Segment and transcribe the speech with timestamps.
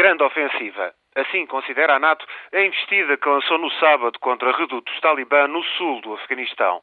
[0.00, 0.94] grande ofensiva.
[1.14, 6.00] Assim considera a NATO a investida que lançou no sábado contra redutos talibã no sul
[6.00, 6.80] do Afeganistão.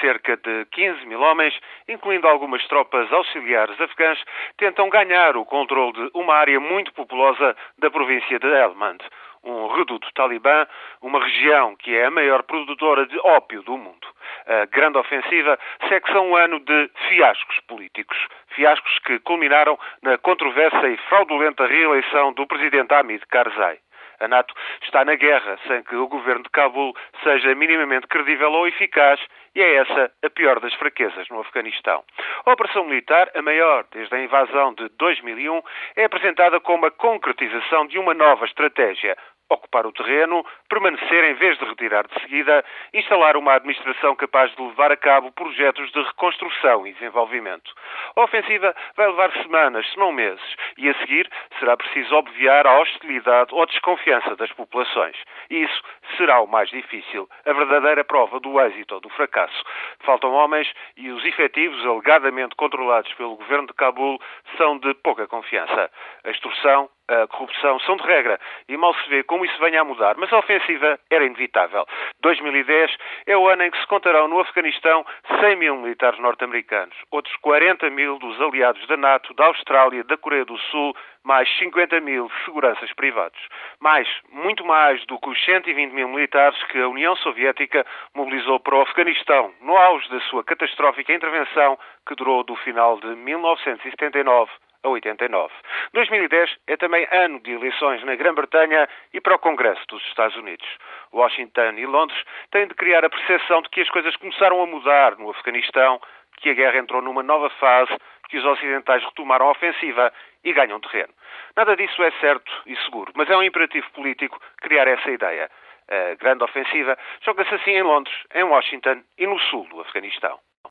[0.00, 1.54] Cerca de 15 mil homens,
[1.86, 4.18] incluindo algumas tropas auxiliares afegãs,
[4.56, 8.98] tentam ganhar o controle de uma área muito populosa da província de Helmand,
[9.44, 10.66] um reduto talibã,
[11.00, 14.08] uma região que é a maior produtora de ópio do mundo.
[14.46, 15.58] A grande ofensiva
[15.88, 18.16] segue-se a um ano de fiascos políticos.
[18.54, 23.78] Fiascos que culminaram na controversa e fraudulenta reeleição do presidente Hamid Karzai.
[24.20, 28.66] A NATO está na guerra sem que o governo de Cabul seja minimamente credível ou
[28.66, 29.20] eficaz
[29.54, 32.02] e é essa a pior das fraquezas no Afeganistão.
[32.44, 35.60] A operação militar, a maior desde a invasão de 2001,
[35.96, 39.16] é apresentada como a concretização de uma nova estratégia,
[39.48, 44.62] ocupar o terreno, permanecer em vez de retirar de seguida, instalar uma administração capaz de
[44.62, 47.72] levar a cabo projetos de reconstrução e desenvolvimento.
[48.16, 50.44] A ofensiva vai levar semanas, se não meses,
[50.76, 51.28] e a seguir
[51.58, 55.16] será preciso obviar a hostilidade ou desconfiança das populações.
[55.50, 55.82] Isso
[56.16, 59.62] será o mais difícil, a verdadeira prova do êxito ou do fracasso.
[60.00, 64.20] Faltam homens e os efetivos, alegadamente controlados pelo governo de Cabul,
[64.56, 65.90] são de pouca confiança.
[66.24, 69.84] A extorsão, a corrupção são de regra e mal se vê como isso venha a
[69.84, 71.86] mudar, mas a ofensiva era inevitável.
[72.20, 75.04] 2010 é o ano em que se contarão no Afeganistão
[75.40, 80.44] 100 mil militares norte-americanos, outros 40 mil dos aliados da NATO, da Austrália, da Coreia
[80.44, 83.38] do Sul, mais 50 mil seguranças privados.
[83.80, 88.76] Mais, muito mais do que os 120 mil militares que a União Soviética mobilizou para
[88.76, 94.50] o Afeganistão no auge da sua catastrófica intervenção que durou do final de 1979
[94.86, 95.52] a 89.
[95.92, 100.66] 2010 é também ano de eleições na Grã-Bretanha e para o Congresso dos Estados Unidos.
[101.12, 102.18] Washington e Londres
[102.52, 106.00] têm de criar a percepção de que as coisas começaram a mudar no Afeganistão,
[106.38, 107.96] que a guerra entrou numa nova fase,
[108.28, 110.12] que os ocidentais retomaram a ofensiva
[110.44, 111.12] e ganham terreno.
[111.56, 115.50] Nada disso é certo e seguro, mas é um imperativo político criar essa ideia.
[115.88, 120.38] A grande ofensiva joga-se assim em Londres, em Washington e no sul do Afeganistão.